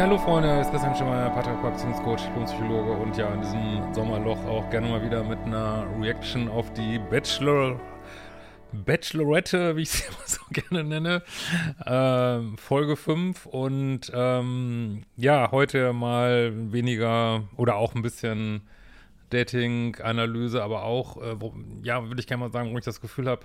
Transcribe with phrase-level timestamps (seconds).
[0.00, 4.42] Ja, hallo Freunde, es ist Christian Schimmer, Paartherapeut, Beziehungscoach, Psychologe und ja, in diesem Sommerloch
[4.46, 7.78] auch gerne mal wieder mit einer Reaction auf die Bachelor,
[8.72, 11.22] Bachelorette, wie ich sie immer so gerne nenne,
[11.84, 18.62] ähm, Folge 5 und ähm, ja, heute mal weniger oder auch ein bisschen
[19.28, 23.28] Dating-Analyse, aber auch, äh, wo, ja, würde ich gerne mal sagen, wo ich das Gefühl
[23.28, 23.42] habe,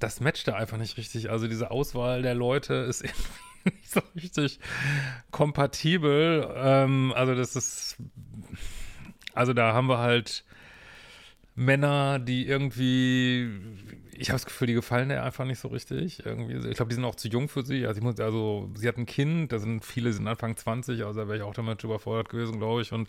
[0.00, 1.30] das matcht da einfach nicht richtig.
[1.30, 4.58] Also diese Auswahl der Leute ist irgendwie nicht so richtig
[5.30, 6.52] kompatibel.
[6.56, 7.96] Ähm, also das ist,
[9.34, 10.44] also da haben wir halt
[11.54, 13.50] Männer, die irgendwie,
[14.12, 16.24] ich habe das Gefühl, die gefallen der einfach nicht so richtig.
[16.24, 17.86] Irgendwie, ich glaube, die sind auch zu jung für sie.
[17.86, 21.28] Also, muss, also sie hat ein Kind, da sind viele, sind Anfang 20, also da
[21.28, 22.92] wäre ich auch damit überfordert gewesen, glaube ich.
[22.92, 23.08] Und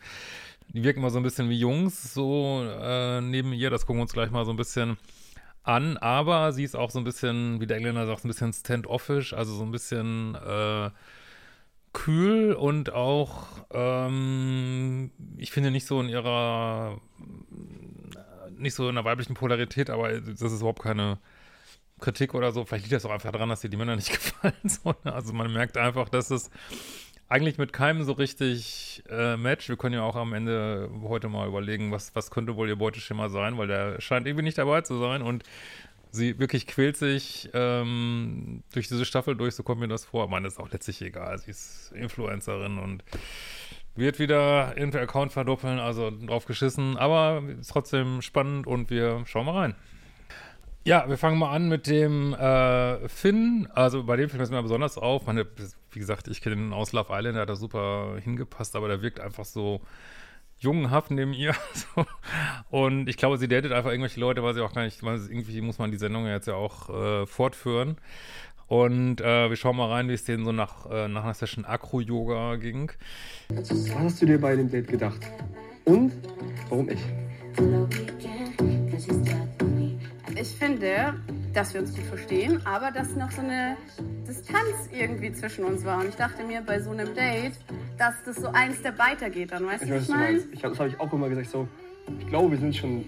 [0.70, 3.70] die wirken immer so ein bisschen wie Jungs, so äh, neben ihr.
[3.70, 4.98] Das gucken wir uns gleich mal so ein bisschen
[5.68, 9.34] an, aber sie ist auch so ein bisschen, wie der Engländer sagt, ein bisschen standoffish,
[9.34, 10.90] also so ein bisschen äh,
[11.94, 17.00] kühl und auch, ähm, ich finde nicht so in ihrer,
[18.58, 21.18] nicht so in der weiblichen Polarität, aber das ist überhaupt keine
[22.00, 22.64] Kritik oder so.
[22.66, 24.54] Vielleicht liegt das auch einfach daran, dass ihr die Männer nicht gefallen.
[24.64, 24.96] So?
[25.04, 26.50] Also man merkt einfach, dass es
[27.30, 29.68] eigentlich mit keinem so richtig äh, Match.
[29.68, 33.30] Wir können ja auch am Ende heute mal überlegen, was, was könnte wohl ihr Beuteschema
[33.30, 35.44] sein, weil der scheint irgendwie nicht dabei zu sein und
[36.12, 40.30] sie wirklich quält sich ähm, durch diese Staffel durch, so kommt mir das vor.
[40.30, 41.38] Man ist auch letztlich egal.
[41.38, 43.04] Sie ist Influencerin und
[43.96, 49.46] wird wieder irgendwie Account verdoppeln, also drauf geschissen, aber ist trotzdem spannend und wir schauen
[49.46, 49.76] mal rein.
[50.88, 53.68] Ja, wir fangen mal an mit dem äh, Finn.
[53.74, 55.26] Also bei dem Film ist mir besonders auf.
[55.26, 55.46] Meine,
[55.92, 59.02] wie gesagt, ich kenne den aus Love Island, der hat da super hingepasst, aber der
[59.02, 59.82] wirkt einfach so
[60.60, 61.54] jungenhaft neben ihr.
[61.74, 62.06] so.
[62.70, 65.60] Und ich glaube, sie datet einfach irgendwelche Leute, weil sie auch gar nicht, weil irgendwie
[65.60, 67.98] muss man die Sendung jetzt ja auch äh, fortführen.
[68.68, 71.66] Und äh, wir schauen mal rein, wie es denen so nach, äh, nach einer Session
[71.66, 72.94] Acro-Yoga ging.
[73.50, 75.20] Was hast du dir bei dem Date gedacht?
[75.84, 76.14] Und
[76.70, 77.02] warum ich?
[80.40, 81.16] Ich finde,
[81.54, 83.76] dass wir uns gut verstehen, aber dass noch so eine
[84.28, 86.00] Distanz irgendwie zwischen uns war.
[86.00, 87.54] Und ich dachte mir bei so einem Date,
[87.98, 90.38] dass das so eins der weitergeht dann, weißt Ich du, weiß, was ich du meine?
[90.52, 91.50] Ich, das habe ich auch immer gesagt.
[91.50, 91.68] So,
[92.20, 93.06] ich glaube, wir sind schon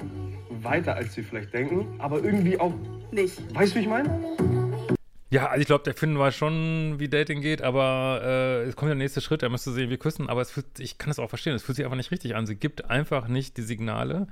[0.50, 2.73] weiter, als wir vielleicht denken, aber irgendwie auch.
[3.12, 3.38] Nicht.
[3.53, 4.09] Weißt du, wie ich meine?
[5.31, 8.89] Ja, also ich glaube, der Finn weiß schon, wie Dating geht, aber äh, es kommt
[8.89, 11.29] der nächste Schritt, er müsste sehen, wir küssen, aber es fühlt, ich kann es auch
[11.29, 12.47] verstehen, es fühlt sich einfach nicht richtig an.
[12.47, 14.25] Sie gibt einfach nicht die Signale.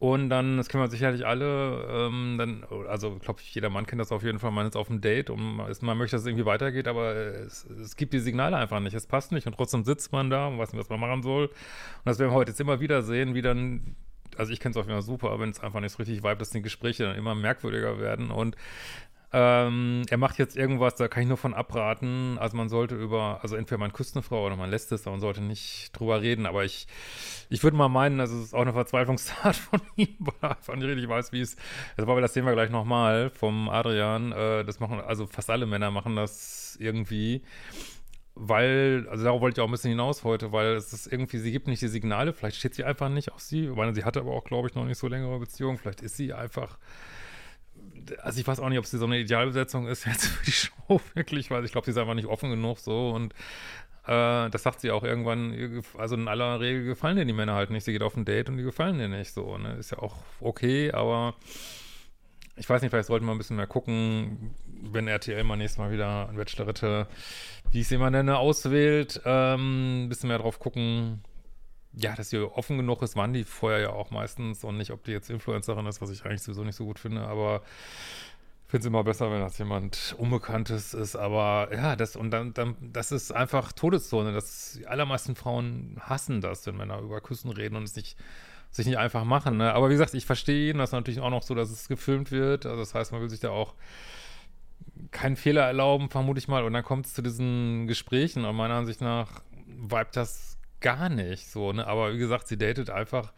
[0.00, 4.00] Und dann, das kennen wir sicherlich alle, ähm, dann, also ich glaube, jeder Mann kennt
[4.00, 6.28] das auf jeden Fall, man ist auf einem Date und ist, man möchte, dass es
[6.28, 9.82] irgendwie weitergeht, aber es, es gibt die Signale einfach nicht, es passt nicht und trotzdem
[9.82, 11.46] sitzt man da und weiß nicht, was man machen soll.
[11.46, 11.54] Und
[12.04, 13.96] das werden wir heute jetzt immer wieder sehen, wie dann,
[14.36, 16.36] also ich kenne es auf jeden Fall super, wenn es einfach nicht so richtig vibe,
[16.36, 18.54] dass die Gespräche dann immer merkwürdiger werden und
[19.30, 22.38] ähm, er macht jetzt irgendwas, da kann ich nur von abraten.
[22.38, 25.12] Also man sollte über, also entweder man küsst eine Frau oder man lässt es, aber
[25.12, 26.46] man sollte nicht drüber reden.
[26.46, 26.86] Aber ich,
[27.50, 30.86] ich würde mal meinen, das ist auch eine Verzweiflungstat von ihm, weil er einfach nicht
[30.86, 31.56] richtig weiß, wie es,
[31.96, 34.32] also aber das sehen wir gleich nochmal vom Adrian.
[34.32, 37.42] Äh, das machen, also fast alle Männer machen das irgendwie.
[38.40, 41.50] Weil, also darauf wollte ich auch ein bisschen hinaus heute, weil es ist irgendwie, sie
[41.50, 43.64] gibt nicht die Signale, vielleicht steht sie einfach nicht auf sie.
[43.66, 45.76] Ich meine, sie hatte aber auch, glaube ich, noch nicht so längere Beziehung.
[45.76, 46.78] Vielleicht ist sie einfach
[48.22, 51.00] also ich weiß auch nicht, ob sie so eine Idealbesetzung ist jetzt für die Show
[51.14, 53.34] wirklich, weil ich glaube, sie ist einfach nicht offen genug so und
[54.06, 57.70] äh, das sagt sie auch irgendwann, also in aller Regel gefallen dir die Männer halt
[57.70, 57.84] nicht.
[57.84, 59.74] Sie geht auf ein Date und die gefallen dir nicht so, ne?
[59.74, 61.34] Ist ja auch okay, aber
[62.56, 65.92] ich weiß nicht, vielleicht sollten wir ein bisschen mehr gucken, wenn RTL mal nächstes Mal
[65.92, 67.06] wieder eine Bachelorette,
[67.70, 71.22] wie ich sie immer nenne, auswählt, ähm, ein bisschen mehr drauf gucken,
[71.94, 75.04] ja, dass sie offen genug ist, waren die vorher ja auch meistens und nicht, ob
[75.04, 77.62] die jetzt Influencerin ist, was ich eigentlich sowieso nicht so gut finde, aber
[78.68, 82.52] ich finde es immer besser, wenn das jemand Unbekanntes ist, aber ja, das und dann,
[82.52, 84.34] dann das ist einfach Todeszone.
[84.34, 88.18] Das, die allermeisten Frauen hassen das, wenn Männer über Küssen reden und es nicht,
[88.70, 89.56] sich nicht einfach machen.
[89.56, 89.72] Ne?
[89.72, 92.66] Aber wie gesagt, ich verstehe ihn, das natürlich auch noch so, dass es gefilmt wird.
[92.66, 93.74] Also das heißt, man will sich da auch
[95.12, 96.62] keinen Fehler erlauben, vermute ich mal.
[96.64, 101.50] Und dann kommt es zu diesen Gesprächen und meiner Ansicht nach vibet das gar nicht
[101.50, 101.86] so, ne?
[101.86, 103.32] Aber wie gesagt, sie datet einfach.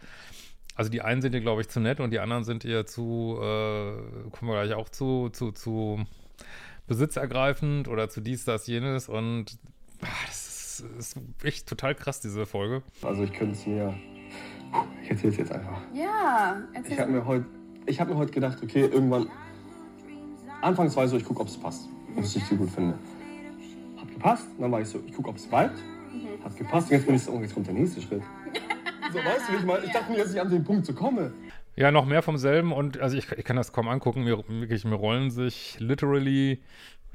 [0.75, 3.37] Also die einen sind ihr, glaube ich, zu nett und die anderen sind ihr zu,
[3.39, 6.07] äh, kommen wir gleich auch zu, zu, zu
[6.87, 9.59] besitzergreifend oder zu dies, das, jenes und
[10.03, 12.83] ah, das ist, ist echt total krass, diese Folge.
[13.03, 13.95] Also ich könnte es mir.
[15.03, 15.81] Ich erzähle es jetzt einfach.
[15.93, 16.99] Ja, Ich erzähl.
[16.99, 17.45] habe mir heute
[17.99, 19.29] hab mir heute gedacht, okay, irgendwann.
[20.63, 21.89] Anfangs war ich so, ich gucke, ob es passt.
[22.17, 22.99] Ob ich es gut finde.
[24.01, 24.47] Hat gepasst.
[24.59, 25.79] Dann war ich so, ich gucke, ob es bleibt.
[26.45, 26.91] Hat gepasst.
[26.91, 28.23] Und jetzt bin ich so, oh, jetzt kommt der nächste Schritt.
[29.13, 31.33] So, weißt du, ich mal, ich dachte mir, dass ich an den Punkt so komme.
[31.77, 34.25] Ja, noch mehr vom selben und also ich, ich kann das kaum angucken.
[34.25, 36.61] Mir, wirklich, mir rollen sich literally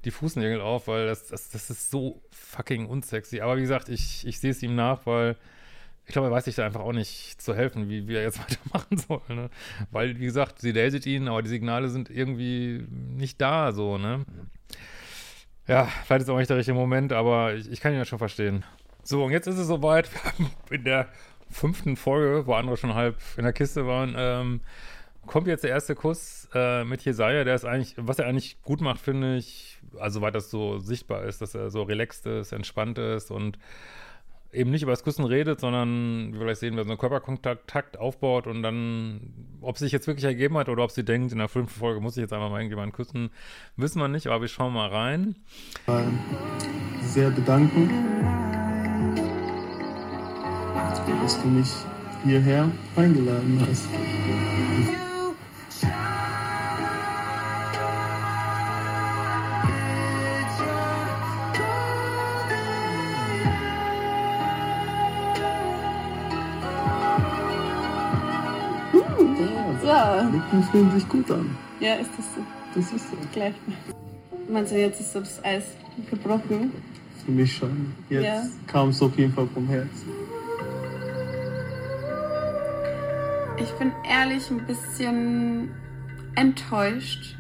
[0.03, 3.41] die Fußnägel auf, weil das, das, das ist so fucking unsexy.
[3.41, 5.35] Aber wie gesagt, ich, ich sehe es ihm nach, weil
[6.05, 8.39] ich glaube, er weiß sich da einfach auch nicht zu helfen, wie, wie er jetzt
[8.73, 9.35] weitermachen soll.
[9.35, 9.49] Ne?
[9.91, 14.25] Weil, wie gesagt, sie datet ihn, aber die Signale sind irgendwie nicht da, so, ne?
[15.67, 18.19] Ja, vielleicht ist auch nicht der richtige Moment, aber ich, ich kann ihn ja schon
[18.19, 18.63] verstehen.
[19.07, 20.09] So, und jetzt ist es soweit.
[20.67, 21.07] Wir in der
[21.51, 24.61] fünften Folge, wo andere schon halb in der Kiste waren, ähm,
[25.27, 28.81] kommt jetzt der erste Kuss äh, mit Jesaja, der ist eigentlich, was er eigentlich gut
[28.81, 32.97] macht, finde ich, also weil das so sichtbar ist, dass er so relaxed ist, entspannt
[32.97, 33.59] ist und
[34.51, 37.99] eben nicht über das Küssen redet, sondern wie wir gleich sehen, wer so einen Körperkontakt
[37.99, 41.37] aufbaut und dann, ob es sich jetzt wirklich ergeben hat oder ob sie denkt, in
[41.37, 43.29] der fünften Folge muss ich jetzt einfach mal irgendjemanden küssen,
[43.75, 45.35] wissen wir nicht, aber wir schauen mal rein.
[47.01, 48.44] sehr bedanken,
[51.21, 51.71] dass du mich
[52.23, 53.87] hierher eingeladen hast.
[69.81, 70.31] So.
[70.31, 71.55] Lippen fühlen sich gut an.
[71.79, 72.41] Ja, ist das so.
[72.73, 73.17] Das ist so.
[73.33, 73.53] Gleich.
[74.49, 75.63] Meinst du, jetzt ist so das Eis
[76.09, 76.71] gebrochen?
[77.25, 77.93] Für mich schon.
[78.09, 78.43] Jetzt Ja.
[78.67, 80.14] kam es auf jeden Fall vom Herzen.
[83.57, 85.73] Ich bin ehrlich ein bisschen
[86.35, 87.37] enttäuscht.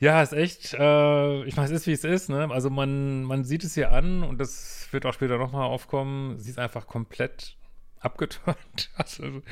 [0.00, 2.48] Ja, ist echt, äh, ich meine, es ist wie es ist, ne?
[2.50, 6.38] Also man, man sieht es hier an und das wird auch später nochmal aufkommen.
[6.38, 7.56] Sie ist einfach komplett
[8.00, 8.90] abgeturnt.
[8.96, 9.42] Also,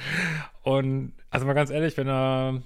[0.63, 2.63] und also mal ganz ehrlich, wenn er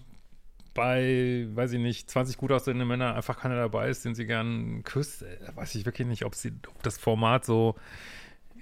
[0.72, 4.82] bei, weiß ich nicht, 20 gut aussehende Männer einfach keiner dabei ist, den sie gern
[4.84, 7.76] küsst, äh, weiß ich wirklich nicht, ob sie, ob das Format so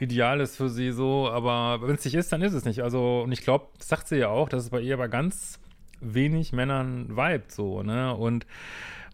[0.01, 2.83] ideal ist für sie so, aber wenn es nicht ist, dann ist es nicht.
[2.83, 5.59] Also, und ich glaube, das sagt sie ja auch, dass es bei ihr bei ganz
[6.01, 8.15] wenig Männern vibet so, ne?
[8.15, 8.47] Und,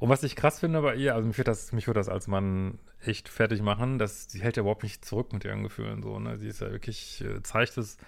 [0.01, 2.79] und was ich krass finde bei ihr, also mich würde das, mich das als Mann
[3.03, 6.39] echt fertig machen, dass sie hält ja überhaupt nicht zurück mit ihren Gefühlen so, ne?
[6.39, 7.99] Sie ist ja wirklich, äh, zeigt es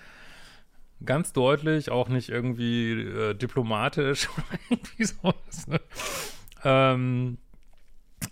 [1.05, 5.81] ganz deutlich, auch nicht irgendwie äh, diplomatisch oder irgendwie sowas, ne?
[6.65, 7.39] Ähm,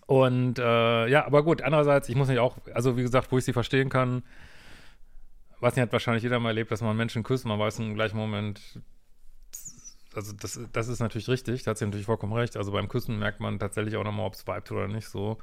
[0.06, 3.44] und äh, ja, aber gut, andererseits, ich muss nicht auch, also wie gesagt, wo ich
[3.44, 4.22] sie verstehen kann,
[5.60, 8.16] weiß nicht, hat wahrscheinlich jeder mal erlebt, dass man Menschen küsst, man weiß im gleichen
[8.16, 8.60] Moment,
[10.14, 12.56] also das, das ist natürlich richtig, da hat sie natürlich vollkommen recht.
[12.56, 15.38] Also beim Küssen merkt man tatsächlich auch nochmal, ob es vibet oder nicht so.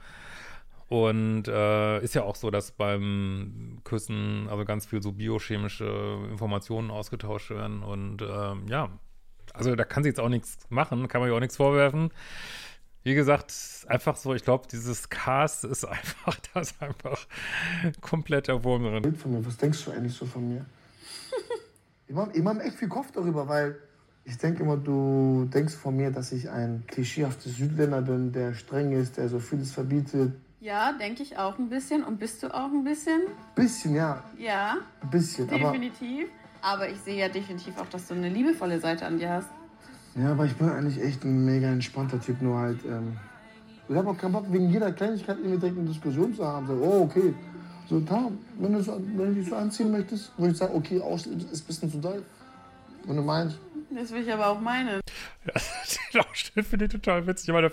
[0.87, 6.91] Und äh, ist ja auch so, dass beim Küssen also ganz viel so biochemische Informationen
[6.91, 7.81] ausgetauscht werden.
[7.81, 8.89] Und ähm, ja,
[9.53, 12.11] also da kann sie jetzt auch nichts machen, kann man ihr auch nichts vorwerfen.
[13.03, 13.53] Wie gesagt,
[13.87, 17.25] einfach so, ich glaube, dieses Cast ist einfach, das ist einfach
[18.01, 19.01] komplett der Wurm drin.
[19.01, 20.65] Bild von mir, was denkst du eigentlich so von mir?
[22.07, 23.77] ich mache ich mach echt viel Kopf darüber, weil
[24.23, 28.91] ich denke immer, du denkst von mir, dass ich ein klischeehafter Südländer bin, der streng
[28.91, 30.33] ist, der so vieles verbietet.
[30.59, 32.03] Ja, denke ich auch ein bisschen.
[32.03, 33.21] Und bist du auch ein bisschen?
[33.55, 35.49] Bisschen, ja, Ja, ein bisschen.
[35.49, 36.29] Aber, definitiv.
[36.61, 39.49] Aber ich sehe ja definitiv auch, dass du eine liebevolle Seite an dir hast.
[40.15, 42.83] Ja, aber ich bin eigentlich echt ein mega entspannter Typ, nur halt.
[42.85, 43.17] Ähm,
[43.87, 46.67] ich habe auch keinen Bock, wegen jeder Kleinigkeit irgendwie direkt eine Diskussion zu haben.
[46.67, 47.33] So, oh, okay.
[47.89, 51.01] So, da, wenn du, so, wenn du dich so anziehen möchtest, würde ich sagen, okay,
[51.01, 52.23] aus, ist ein bisschen zu doll.
[53.05, 53.57] Wenn du meinst,
[53.93, 55.01] Das will ich aber auch meinen.
[56.13, 57.69] Den Ausschnitt finde ich total witzig, aber da,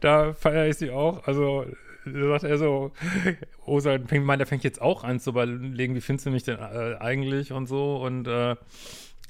[0.00, 1.26] da feiere ich sie auch.
[1.26, 1.66] Also,
[2.04, 2.92] da sagt er so,
[3.64, 6.58] Osa fängt, meint, er fängt jetzt auch an zu überlegen, wie findest du mich denn
[6.58, 7.96] äh, eigentlich und so.
[7.96, 8.56] Und äh,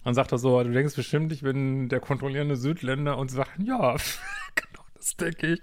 [0.05, 3.51] dann sagt er so, du denkst bestimmt, ich bin der kontrollierende Südländer und sie sagt,
[3.59, 3.97] ja,
[4.55, 5.61] genau, das denke ich.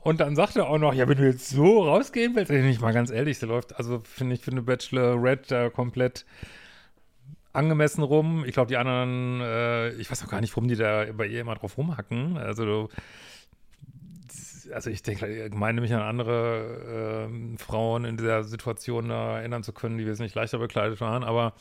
[0.00, 2.80] Und dann sagt er auch noch, ja, wenn du jetzt so rausgehen willst, ey, nicht
[2.80, 6.24] mal ganz ehrlich, der läuft, also finde ich, finde Bachelor Red da komplett
[7.52, 8.44] angemessen rum.
[8.46, 11.40] Ich glaube, die anderen, äh, ich weiß auch gar nicht, warum die da bei ihr
[11.40, 12.36] immer drauf rumhacken.
[12.36, 12.88] Also,
[14.72, 19.62] also ich denke, ich meine mich an andere ähm, Frauen in dieser Situation da erinnern
[19.62, 21.54] zu können, die wesentlich leichter bekleidet waren, aber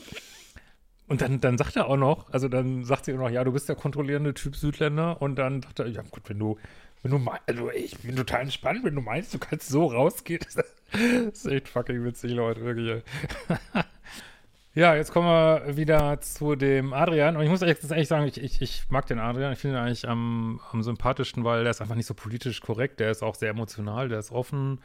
[1.08, 3.52] und dann, dann sagt er auch noch, also dann sagt sie auch noch, ja, du
[3.54, 6.58] bist der kontrollierende Typ Südländer und dann sagt er, ja gut, wenn du,
[7.02, 10.42] Wenn du meinst, also ich bin total entspannt, wenn du meinst, du kannst so rausgehen.
[10.90, 13.04] Das ist echt fucking witzig, Leute, wirklich.
[14.74, 17.36] ja, jetzt kommen wir wieder zu dem Adrian.
[17.36, 19.52] Und ich muss echt, echt sagen, ich, ich, ich mag den Adrian.
[19.52, 23.02] Ich finde ihn eigentlich am, am sympathischsten, weil der ist einfach nicht so politisch korrekt.
[23.02, 24.80] Der ist auch sehr emotional, der ist offen.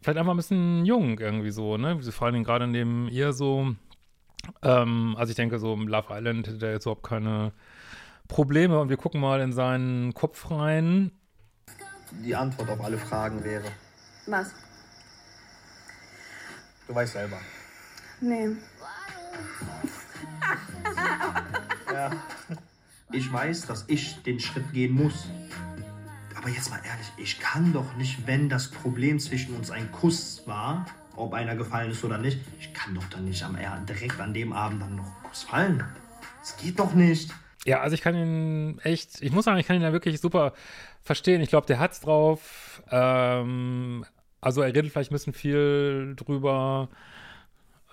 [0.00, 2.00] Vielleicht einfach ein bisschen jung irgendwie so, ne?
[2.00, 3.74] Vor allen Dingen gerade in dem ihr so.
[4.62, 7.52] Ähm, also ich denke, so im Love Island hätte der jetzt überhaupt keine
[8.28, 11.10] Probleme und wir gucken mal in seinen Kopf rein.
[12.24, 13.66] Die Antwort auf alle Fragen wäre.
[14.26, 14.54] Was?
[16.86, 17.38] Du weißt selber.
[18.20, 18.56] Nee.
[21.92, 22.10] Ja.
[23.12, 25.28] Ich weiß, dass ich den Schritt gehen muss.
[26.36, 30.42] Aber jetzt mal ehrlich, ich kann doch nicht, wenn das Problem zwischen uns ein Kuss
[30.46, 30.86] war,
[31.18, 33.56] ob einer gefallen ist oder nicht, ich kann doch dann nicht am,
[33.86, 35.84] direkt an dem Abend dann noch Kuss fallen.
[36.40, 37.32] Das geht doch nicht.
[37.64, 40.54] Ja, also ich kann ihn echt, ich muss sagen, ich kann ihn ja wirklich super
[41.02, 41.40] verstehen.
[41.40, 42.82] Ich glaube, der hat's drauf.
[42.90, 44.04] Ähm,
[44.40, 46.88] also er redet vielleicht ein bisschen viel drüber,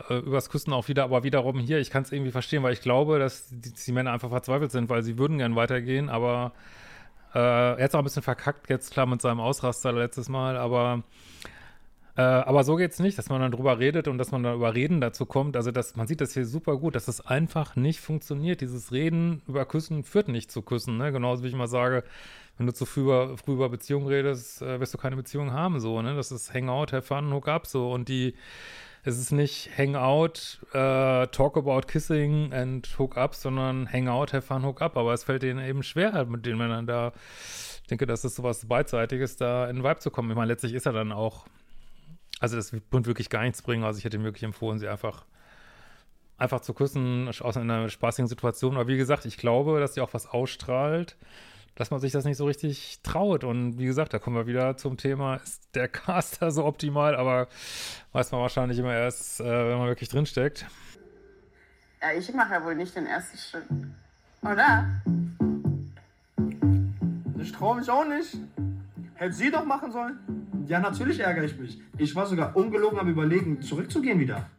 [0.10, 2.82] äh, übers Küssen auch wieder, aber wiederum hier, ich kann es irgendwie verstehen, weil ich
[2.82, 6.53] glaube, dass die, die, Männer einfach verzweifelt sind, weil sie würden gern weitergehen, aber
[7.34, 11.03] äh, er hat auch ein bisschen verkackt jetzt, klar, mit seinem Ausraster letztes Mal, aber
[12.17, 14.74] äh, aber so geht's nicht, dass man dann drüber redet und dass man dann über
[14.74, 15.57] Reden dazu kommt.
[15.57, 18.62] Also das, man sieht das hier super gut, dass es das einfach nicht funktioniert.
[18.62, 21.12] Dieses Reden über Küssen führt nicht zu Küssen, ne?
[21.12, 22.03] Genauso wie ich immer sage,
[22.57, 25.79] wenn du zu früh über, früh über Beziehungen redest, äh, wirst du keine Beziehung haben,
[25.81, 26.15] so, ne?
[26.15, 27.91] Das ist Hangout, have fun, hook up, so.
[27.91, 28.34] Und die,
[29.03, 34.65] es ist nicht Hangout, äh, talk about kissing and hook up, sondern Hangout, have fun,
[34.65, 34.95] hook up.
[34.95, 37.12] Aber es fällt denen eben schwer, halt mit den Männern da.
[37.81, 40.29] Ich denke, das ist sowas Beidseitiges, da in den Vibe zu kommen.
[40.31, 41.45] Ich meine, letztlich ist er dann auch,
[42.39, 43.84] also das wird wirklich gar nichts bringen.
[43.84, 45.25] Also ich hätte ihm wirklich empfohlen, sie einfach
[46.38, 48.75] einfach zu küssen aus einer spaßigen Situation.
[48.75, 51.15] Aber wie gesagt, ich glaube, dass sie auch was ausstrahlt
[51.75, 53.44] dass man sich das nicht so richtig traut.
[53.44, 57.48] Und wie gesagt, da kommen wir wieder zum Thema, ist der Caster so optimal, aber
[58.13, 60.65] weiß man wahrscheinlich immer erst, äh, wenn man wirklich drinsteckt.
[62.01, 63.65] Ja, ich mache ja wohl nicht den ersten Schritt.
[64.42, 64.86] Oder?
[67.39, 68.38] Ich traue mich auch nicht.
[69.15, 70.19] Hätte sie doch machen sollen.
[70.67, 71.79] Ja, natürlich ärgere ich mich.
[71.98, 74.50] Ich war sogar ungelogen am Überlegen, zurückzugehen wieder.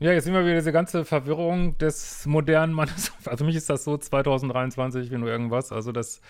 [0.00, 3.12] Ja, jetzt sehen wir wieder diese ganze Verwirrung des modernen Mannes.
[3.24, 5.72] Also für mich ist das so 2023 wie nur irgendwas.
[5.72, 6.20] Also dass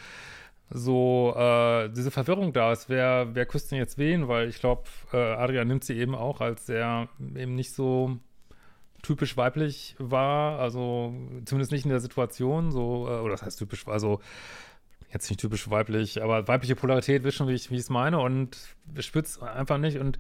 [0.71, 4.29] so äh, diese Verwirrung da ist, wer, wer küsst denn jetzt wen?
[4.29, 8.19] Weil ich glaube, äh, Adrian nimmt sie eben auch als sehr eben nicht so
[9.03, 11.13] typisch weiblich war, also
[11.45, 14.21] zumindest nicht in der Situation, so, äh, oder das heißt typisch, also
[15.15, 18.59] jetzt nicht typisch weiblich, aber weibliche Polarität, wisst wie ich es meine und
[18.99, 20.19] spürt es einfach nicht und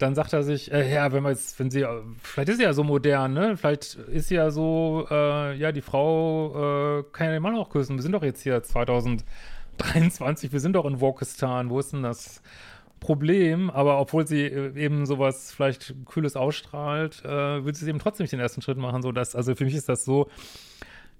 [0.00, 1.84] dann sagt er sich, äh, ja, wenn man jetzt, wenn sie,
[2.22, 3.56] vielleicht ist sie ja so modern, ne?
[3.56, 7.68] Vielleicht ist sie ja so, äh, ja, die Frau äh, kann ja den Mann auch
[7.70, 7.96] küssen.
[7.96, 11.68] Wir sind doch jetzt hier 2023, wir sind doch in Wokistan.
[11.70, 12.42] Wo ist denn das
[12.98, 13.70] Problem?
[13.70, 18.32] Aber obwohl sie äh, eben sowas vielleicht Kühles ausstrahlt, äh, will sie eben trotzdem nicht
[18.32, 19.02] den ersten Schritt machen.
[19.02, 20.30] So dass, also für mich ist das so,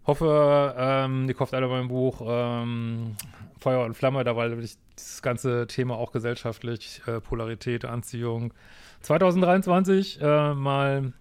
[0.07, 3.17] hoffe, ähm, ihr kauft alle mein Buch ähm,
[3.59, 8.53] Feuer und Flamme, da weil ich das ganze Thema auch gesellschaftlich, äh, Polarität, Anziehung
[9.03, 11.13] 2023 äh, mal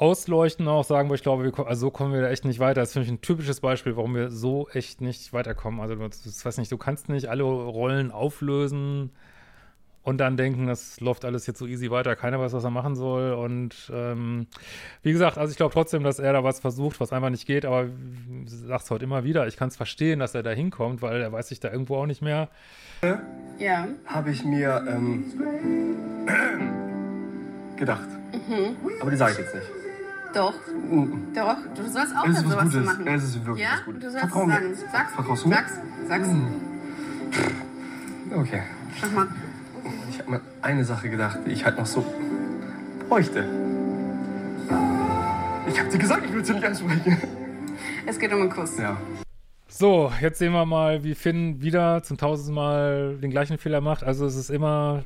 [0.00, 2.80] ausleuchten, auch sagen, wo ich glaube, wir, also so kommen wir da echt nicht weiter.
[2.80, 5.80] Das finde ich ein typisches Beispiel, warum wir so echt nicht weiterkommen.
[5.80, 9.10] Also, ich weiß nicht, du kannst nicht alle Rollen auflösen
[10.02, 12.96] und dann denken, das läuft alles jetzt so easy weiter, keiner weiß, was er machen
[12.96, 13.32] soll.
[13.34, 14.46] Und ähm,
[15.02, 17.64] wie gesagt, also ich glaube trotzdem, dass er da was versucht, was einfach nicht geht,
[17.66, 21.20] aber du sagst heute immer wieder, ich kann es verstehen, dass er da hinkommt, weil
[21.20, 22.48] er weiß sich da irgendwo auch nicht mehr.
[23.58, 23.88] Ja.
[24.06, 25.24] Habe ich mir ähm,
[27.76, 28.08] gedacht.
[29.00, 29.66] Aber die sage ich jetzt nicht.
[30.34, 30.54] Doch.
[31.34, 31.56] Doch.
[31.74, 32.86] Du sollst auch Es ist was sowas Gutes.
[32.86, 33.06] machen.
[33.06, 33.72] Es ist wirklich ja?
[33.78, 34.00] was Gutes.
[34.02, 34.74] Du sollst Vertrau sagen.
[34.92, 35.12] Sag's.
[35.14, 35.54] Vertraust du mir?
[35.56, 35.72] Sag's.
[36.08, 36.28] Sag's.
[38.34, 38.62] Okay.
[39.00, 39.28] Sag mal.
[40.10, 42.04] Ich habe mir eine Sache gedacht, die ich halt noch so
[43.08, 43.44] bräuchte.
[45.68, 47.16] Ich habe dir gesagt, ich will sie nicht ansprechen.
[48.06, 48.76] Es geht um einen Kuss.
[48.78, 48.96] Ja.
[49.68, 54.02] So, jetzt sehen wir mal, wie Finn wieder zum tausendsten Mal den gleichen Fehler macht.
[54.02, 55.04] Also es ist immer,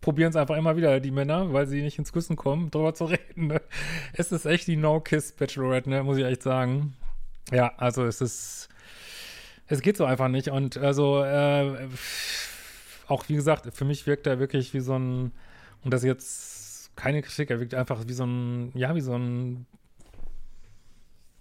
[0.00, 3.04] probieren es einfach immer wieder, die Männer, weil sie nicht ins Küssen kommen, drüber zu
[3.04, 3.48] reden.
[3.48, 3.60] Ne?
[4.14, 6.02] Es ist echt die No-Kiss-Bachelorette, ne?
[6.02, 6.96] muss ich echt sagen.
[7.52, 8.68] Ja, also es ist,
[9.66, 10.48] es geht so einfach nicht.
[10.48, 11.88] Und also, äh,
[13.08, 15.32] auch wie gesagt, für mich wirkt er wirklich wie so ein,
[15.82, 19.14] und das ist jetzt keine Kritik, er wirkt einfach wie so ein, ja, wie so
[19.14, 19.66] ein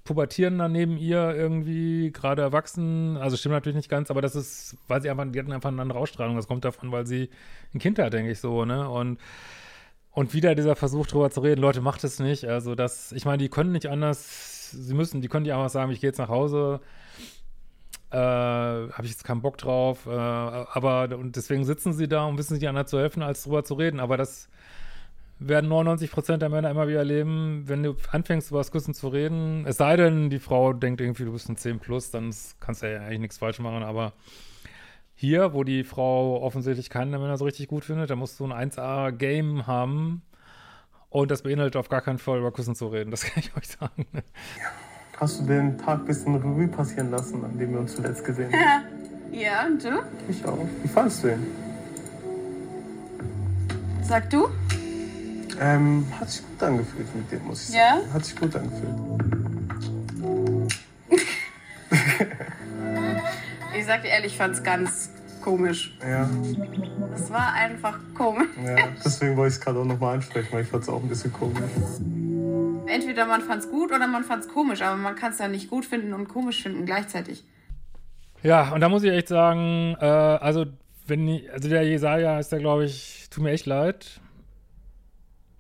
[0.07, 3.17] Pubertierender neben ihr irgendwie gerade erwachsen.
[3.17, 5.81] Also stimmt natürlich nicht ganz, aber das ist, weil sie einfach, die hatten einfach eine
[5.81, 6.38] andere Ausstrahlung.
[6.38, 7.29] Das kommt davon, weil sie
[7.74, 8.89] ein Kind hat, denke ich so, ne?
[8.89, 9.19] Und,
[10.12, 12.45] und wieder dieser Versuch drüber zu reden, Leute, macht es nicht.
[12.45, 15.91] Also das, ich meine, die können nicht anders, sie müssen, die können nicht einfach sagen,
[15.91, 16.79] ich gehe jetzt nach Hause.
[18.11, 22.37] Äh, habe ich jetzt keinen Bock drauf, äh, aber und deswegen sitzen sie da und
[22.37, 23.99] wissen sich anderen zu helfen, als drüber zu reden.
[23.99, 24.49] Aber das
[25.39, 29.09] werden 99 Prozent der Männer immer wieder erleben, wenn du anfängst, über das Küssen zu
[29.09, 29.65] reden.
[29.67, 32.91] Es sei denn, die Frau denkt irgendwie, du bist ein 10 plus, dann kannst du
[32.91, 33.83] ja eigentlich nichts falsch machen.
[33.83, 34.13] Aber
[35.13, 38.45] hier, wo die Frau offensichtlich keinen der Männer so richtig gut findet, da musst du
[38.45, 40.23] ein 1A-Game haben.
[41.09, 43.11] Und das beinhaltet auf gar keinen Fall, über Küssen zu reden.
[43.11, 44.05] Das kann ich euch sagen.
[45.19, 48.51] Hast du den Tag ein bisschen Revue passieren lassen, an dem wir uns zuletzt gesehen
[48.53, 48.83] haben?
[49.29, 49.89] Ja, und du?
[50.29, 50.57] Ich auch.
[50.81, 51.45] Wie fandest du ihn?
[54.01, 54.47] Sag du?
[55.59, 57.97] Ähm, hat sich gut angefühlt mit dem, muss ich Ja?
[57.97, 58.13] sagen.
[58.13, 58.95] Hat sich gut angefühlt.
[63.77, 65.09] Ich sag dir ehrlich, ich fand's ganz
[65.43, 65.95] komisch.
[66.01, 66.27] Ja,
[67.13, 68.47] Es war einfach komisch.
[68.65, 68.75] ja.
[69.05, 71.31] Deswegen wollte ich es gerade auch nochmal ansprechen, weil ich fand es auch ein bisschen
[71.31, 71.62] komisch.
[72.88, 75.86] Entweder man fand's gut oder man fand's komisch, aber man kann es ja nicht gut
[75.86, 77.44] finden und komisch finden gleichzeitig.
[78.44, 80.65] Ja, und da muss ich echt sagen, äh, also
[81.08, 84.20] wenn also der Jesaja ist ja, glaube ich, tut mir echt leid.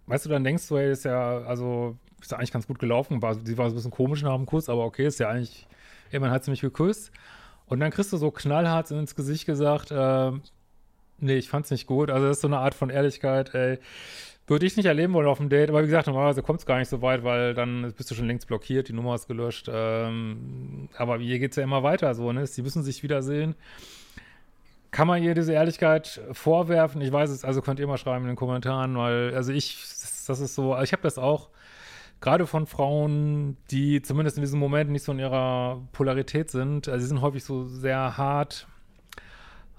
[0.05, 3.21] Weißt du, dann denkst du, ey, ist ja, also, ist ja eigentlich ganz gut gelaufen.
[3.21, 5.67] War, sie war so ein bisschen komisch nach dem Kuss, aber okay, ist ja eigentlich,
[6.11, 7.11] immerhin hat sie mich geküsst.
[7.65, 10.31] Und dann kriegst du so knallhart ins Gesicht gesagt, äh,
[11.19, 12.09] nee, ich fand's nicht gut.
[12.09, 13.79] Also, das ist so eine Art von Ehrlichkeit, ey.
[14.49, 16.79] Würde ich nicht erleben wollen auf dem Date, aber wie gesagt, normalerweise kommt es gar
[16.79, 19.69] nicht so weit, weil dann bist du schon längst blockiert, die Nummer ist gelöscht.
[19.69, 22.47] Ähm, aber hier geht es ja immer weiter so, ne?
[22.47, 23.55] Sie müssen sich wiedersehen.
[24.91, 27.01] Kann man ihr diese Ehrlichkeit vorwerfen?
[27.01, 29.81] Ich weiß es, also könnt ihr mal schreiben in den Kommentaren, weil, also ich,
[30.27, 31.49] das, ist so, ich habe das auch
[32.21, 36.87] gerade von Frauen, die zumindest in diesem Moment nicht so in ihrer Polarität sind.
[36.87, 38.65] Also sie sind häufig so sehr hart,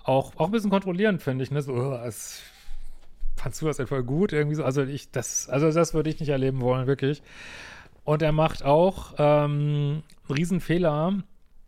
[0.05, 1.63] auch, auch ein bisschen kontrollierend, finde ich, ne?
[1.63, 2.43] So, oh, es,
[3.39, 4.33] fandst du das etwa gut?
[4.33, 7.23] Irgendwie so, also ich, das, also das würde ich nicht erleben wollen, wirklich.
[8.05, 11.23] Und er macht auch ähm, einen Riesenfehler,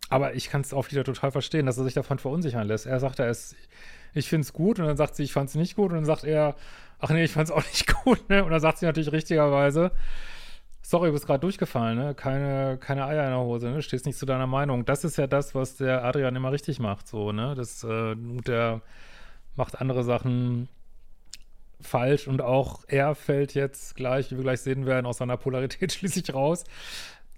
[0.09, 2.85] aber ich kann es auch wieder total verstehen, dass er sich davon verunsichern lässt.
[2.85, 3.55] Er sagt, er ist,
[4.13, 6.05] ich finde es gut und dann sagt sie, ich fand es nicht gut und dann
[6.05, 6.55] sagt er,
[6.99, 8.43] ach nee, ich fand es auch nicht gut, ne?
[8.43, 9.91] Und dann sagt sie natürlich richtigerweise,
[10.81, 12.15] sorry, du bist gerade durchgefallen, ne?
[12.15, 13.81] Keine, keine Eier in der Hose, ne?
[13.81, 14.85] Stehst nicht zu deiner Meinung.
[14.85, 17.55] Das ist ja das, was der Adrian immer richtig macht, so, ne?
[17.55, 18.81] Das, äh, der
[19.55, 20.69] macht andere Sachen
[21.81, 25.91] falsch und auch er fällt jetzt gleich, wie wir gleich sehen werden, aus seiner Polarität
[25.93, 26.63] schließlich raus.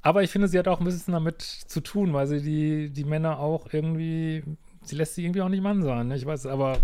[0.01, 3.05] Aber ich finde, sie hat auch ein bisschen damit zu tun, weil sie die, die
[3.05, 4.43] Männer auch irgendwie,
[4.83, 6.09] sie lässt sie irgendwie auch nicht Mann sein.
[6.09, 6.17] Ne?
[6.17, 6.77] Ich weiß, aber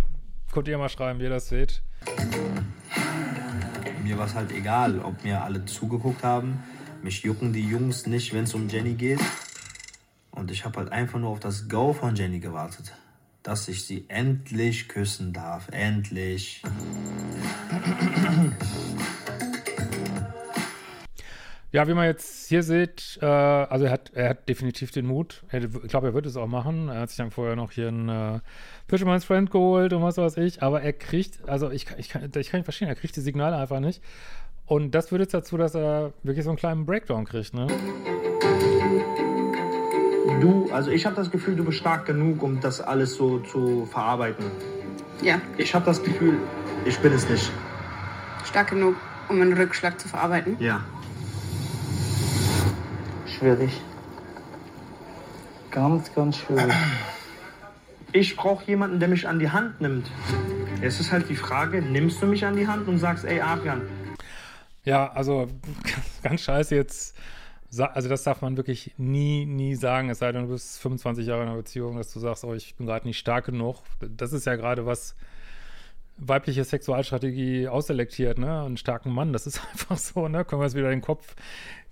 [0.54, 1.82] könnt ihr mal schreiben, wie ihr das seht.
[4.04, 6.64] Mir war es halt egal, ob mir alle zugeguckt haben.
[7.04, 9.20] Mich jucken die Jungs nicht, wenn es um Jenny geht.
[10.32, 12.94] Und ich habe halt einfach nur auf das Go von Jenny gewartet.
[13.44, 15.70] Dass ich sie endlich küssen darf.
[15.72, 16.62] Endlich.
[21.72, 25.44] Ja, wie man jetzt hier sieht, äh, also er hat, er hat definitiv den Mut.
[25.50, 26.90] Er, ich glaube, er wird es auch machen.
[26.90, 28.40] Er hat sich dann vorher noch hier einen äh,
[28.88, 30.64] Fisherman's Friend geholt und was weiß ich.
[30.64, 33.56] Aber er kriegt, also ich, ich, kann, ich kann ihn verstehen, er kriegt die Signale
[33.56, 34.02] einfach nicht.
[34.66, 37.68] Und das führt jetzt dazu, dass er wirklich so einen kleinen Breakdown kriegt, ne?
[40.40, 43.86] Du, also ich habe das Gefühl, du bist stark genug, um das alles so zu
[43.92, 44.46] verarbeiten.
[45.22, 46.38] Ja, Ich habe das Gefühl,
[46.86, 47.52] ich bin es nicht.
[48.46, 48.96] stark genug,
[49.28, 50.56] um einen Rückschlag zu verarbeiten.
[50.60, 50.82] Ja.
[53.28, 53.82] Schwierig.
[55.72, 56.74] Ganz, ganz schwierig.
[58.12, 60.10] Ich brauche jemanden, der mich an die Hand nimmt.
[60.82, 63.84] Es ist halt die Frage, nimmst du mich an die Hand und sagst, ey Adrian,
[64.84, 65.48] Ja, also
[66.24, 67.16] ganz scheiße jetzt.
[67.78, 71.44] Also das darf man wirklich nie, nie sagen, es sei denn, du bist 25 Jahre
[71.44, 73.78] in einer Beziehung, dass du sagst, oh, ich bin gerade nicht stark genug.
[74.00, 75.16] Das ist ja gerade was
[76.20, 78.64] weibliche Sexualstrategie ausselektiert, ne?
[78.64, 80.46] Einen starken Mann, das ist einfach so, ne?
[80.46, 81.36] Können wir jetzt wieder den Kopf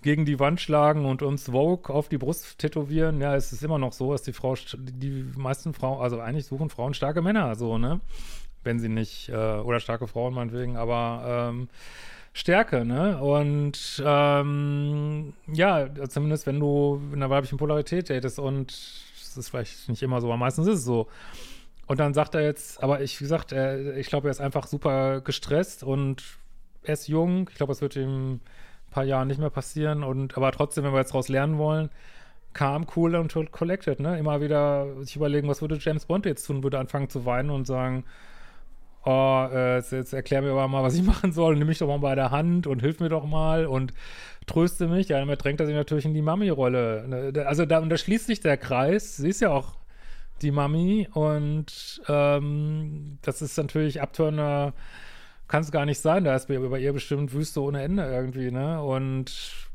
[0.02, 3.20] gegen die Wand schlagen und uns Vogue auf die Brust tätowieren?
[3.20, 6.70] Ja, es ist immer noch so, dass die Frau, die meisten Frauen, also eigentlich suchen
[6.70, 8.00] Frauen starke Männer, so, ne?
[8.64, 11.68] Wenn sie nicht, äh, oder starke Frauen meinetwegen, aber ähm,
[12.32, 13.18] Stärke, ne?
[13.18, 19.88] Und ähm, ja, zumindest wenn du in einer weiblichen Polarität datest und das ist vielleicht
[19.88, 21.08] nicht immer so, aber meistens ist es so.
[21.86, 24.66] Und dann sagt er jetzt, aber ich, wie gesagt, er, ich glaube, er ist einfach
[24.66, 26.22] super gestresst und
[26.82, 27.48] er ist jung.
[27.50, 28.40] Ich glaube, es wird ihm ein
[28.90, 30.04] paar Jahren nicht mehr passieren.
[30.04, 31.88] Und aber trotzdem, wenn wir jetzt daraus lernen wollen,
[32.52, 34.18] calm, cool und collected, ne?
[34.18, 37.66] Immer wieder sich überlegen, was würde James Bond jetzt tun, würde anfangen zu weinen und
[37.66, 38.04] sagen,
[39.08, 41.88] oh, äh, jetzt, jetzt erklär mir aber mal, was ich machen soll, nimm mich doch
[41.88, 43.94] mal bei der Hand und hilf mir doch mal und
[44.46, 45.08] tröste mich.
[45.08, 47.32] Ja, damit drängt er sich natürlich in die Mami-Rolle.
[47.32, 49.16] Ne, Also da, und da schließt sich der Kreis.
[49.16, 49.76] Sie ist ja auch
[50.42, 54.72] die Mami und ähm, das ist natürlich Abturner,
[55.48, 56.24] kann es gar nicht sein.
[56.24, 58.82] Da ist bei, ihr bestimmt Wüste ohne Ende irgendwie, ne?
[58.82, 59.32] Und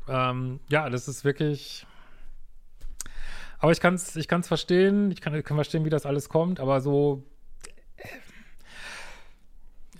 [0.08, 1.86] ähm, ja, das ist wirklich.
[3.58, 6.60] aber ich kann es ich kann's verstehen, ich kann, kann verstehen, wie das alles kommt,
[6.60, 7.24] aber so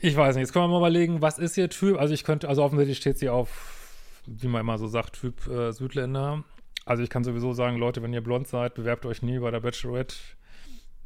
[0.05, 1.99] ich weiß nicht, jetzt können wir mal überlegen, was ist ihr Typ?
[1.99, 5.73] Also ich könnte, also offensichtlich steht sie auf, wie man immer so sagt, Typ äh,
[5.73, 6.45] Südländer.
[6.85, 9.61] Also ich kann sowieso sagen, Leute, wenn ihr blond seid, bewerbt euch nie bei der
[9.61, 10.14] Bachelorette.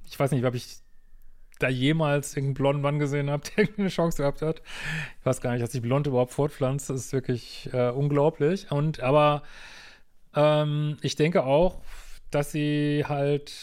[0.05, 0.79] Ich weiß nicht, ob ich
[1.61, 4.63] da jemals irgendeinen blonden Mann gesehen habe, der eine Chance gehabt hat.
[5.21, 6.91] Ich weiß gar nicht, dass sich blond überhaupt fortpflanzt.
[6.91, 8.73] Das ist wirklich äh, unglaublich.
[8.73, 9.45] Und aber
[10.35, 11.83] ähm, ich denke auch,
[12.33, 13.55] dass sie halt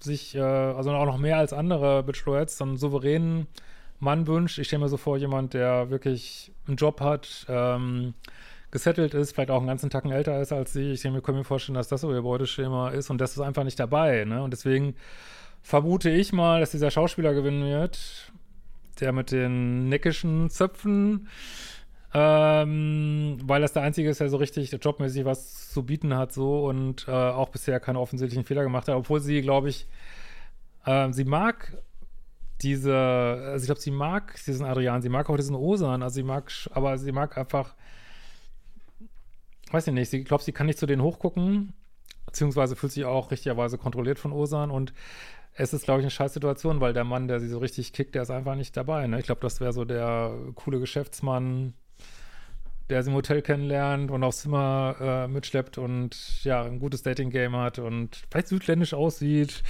[0.00, 3.46] sich, äh, also auch noch mehr als andere Bachelorettes, so einen souveränen
[4.02, 4.58] Mann wünscht.
[4.58, 8.14] Ich stelle mir so vor, jemand, der wirklich einen Job hat, ähm,
[8.72, 10.92] gesettelt ist, vielleicht auch einen ganzen Tacken älter ist als sie.
[10.92, 13.78] Ich kann mir vorstellen, dass das so ihr Beuteschema ist und das ist einfach nicht
[13.78, 14.24] dabei.
[14.24, 14.42] Ne?
[14.42, 14.96] Und deswegen
[15.62, 18.32] vermute ich mal, dass dieser Schauspieler gewinnen wird,
[18.98, 21.28] der mit den neckischen Zöpfen,
[22.12, 26.66] ähm, weil das der Einzige ist, der so richtig jobmäßig was zu bieten hat so
[26.66, 29.86] und äh, auch bisher keine offensichtlichen Fehler gemacht hat, obwohl sie, glaube ich,
[30.86, 31.72] äh, sie mag
[32.62, 36.22] diese, also ich glaube, sie mag diesen Adrian, sie mag auch diesen Osan, also sie
[36.22, 37.74] mag, aber sie mag einfach,
[39.70, 41.74] weiß ich nicht, sie glaubt, sie kann nicht zu denen hochgucken,
[42.26, 44.92] beziehungsweise fühlt sich auch richtigerweise kontrolliert von Osan und
[45.54, 48.14] es ist, glaube ich, eine scheiß Situation, weil der Mann, der sie so richtig kickt,
[48.14, 49.06] der ist einfach nicht dabei.
[49.06, 49.18] Ne?
[49.18, 51.74] Ich glaube, das wäre so der coole Geschäftsmann,
[52.88, 57.54] der sie im Hotel kennenlernt und aufs Zimmer äh, mitschleppt und ja, ein gutes Dating-Game
[57.56, 59.62] hat und vielleicht südländisch aussieht,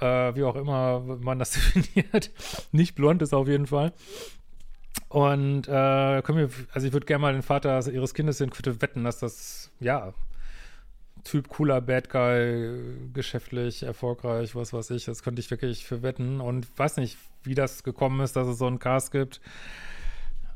[0.00, 2.30] äh, wie auch immer man das definiert.
[2.72, 3.92] Nicht blond ist auf jeden Fall.
[5.08, 8.80] Und äh, können wir, also ich würde gerne mal den Vater ihres Kindes in Quitte
[8.82, 10.12] wetten, dass das, ja,
[11.24, 16.40] Typ cooler Bad Guy, geschäftlich erfolgreich, was weiß ich, das könnte ich wirklich für wetten
[16.40, 19.40] und weiß nicht, wie das gekommen ist, dass es so einen Cast gibt.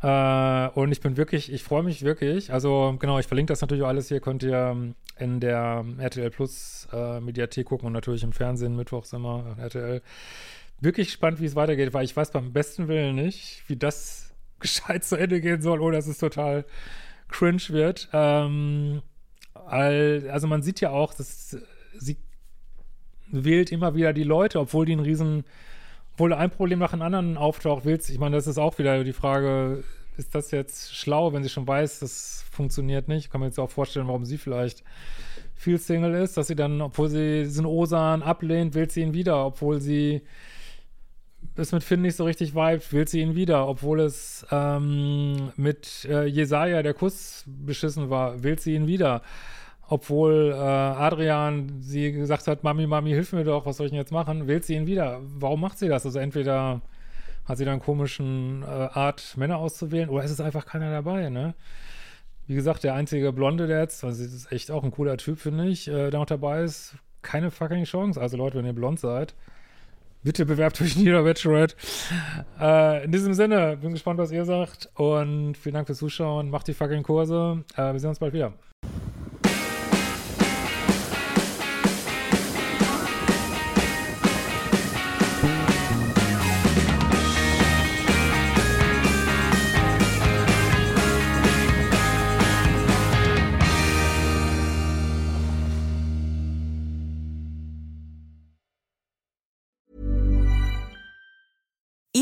[0.02, 2.52] Äh, und ich bin wirklich, ich freue mich wirklich.
[2.52, 7.20] Also genau, ich verlinke das natürlich alles hier, könnt ihr in der RTL Plus äh,
[7.20, 10.02] Mediathek gucken und natürlich im Fernsehen mittwochs immer RTL.
[10.80, 15.04] Wirklich gespannt, wie es weitergeht, weil ich weiß beim besten Willen nicht, wie das gescheit
[15.04, 16.64] zu Ende gehen soll oder dass es total
[17.28, 18.08] cringe wird.
[18.12, 19.02] Ähm,
[19.54, 21.56] also man sieht ja auch, dass
[21.98, 22.16] sie
[23.30, 25.44] wählt immer wieder die Leute, obwohl die einen riesen,
[26.20, 29.14] obwohl ein Problem nach dem anderen auftaucht, wählt Ich meine, das ist auch wieder die
[29.14, 29.82] Frage,
[30.18, 33.24] ist das jetzt schlau, wenn sie schon weiß, das funktioniert nicht?
[33.24, 34.84] Ich kann mir jetzt auch vorstellen, warum sie vielleicht
[35.54, 39.46] viel Single ist, dass sie dann, obwohl sie diesen Osan ablehnt, wählt sie ihn wieder,
[39.46, 40.20] obwohl sie
[41.56, 46.04] es mit Finn nicht so richtig vibet, wählt sie ihn wieder, obwohl es ähm, mit
[46.04, 49.22] äh, Jesaja der Kuss beschissen war, wählt sie ihn wieder
[49.90, 53.98] obwohl äh, Adrian sie gesagt hat, Mami, Mami, hilf mir doch, was soll ich denn
[53.98, 54.46] jetzt machen?
[54.46, 55.20] Wählt sie ihn wieder.
[55.20, 56.06] Warum macht sie das?
[56.06, 56.80] Also entweder
[57.44, 61.28] hat sie da einen komischen äh, Art, Männer auszuwählen, oder ist es einfach keiner dabei,
[61.28, 61.54] ne?
[62.46, 65.40] Wie gesagt, der einzige Blonde, der jetzt, also das ist echt auch ein cooler Typ,
[65.40, 68.20] finde ich, äh, der noch dabei ist, keine fucking Chance.
[68.20, 69.34] Also Leute, wenn ihr blond seid,
[70.22, 71.74] bitte bewerbt euch in jeder Bachelorette.
[72.60, 76.48] Äh, in diesem Sinne, bin gespannt, was ihr sagt und vielen Dank fürs Zuschauen.
[76.48, 77.64] Macht die fucking Kurse.
[77.76, 78.52] Äh, wir sehen uns bald wieder.